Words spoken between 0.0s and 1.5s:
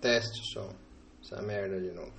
Teste o som. Essa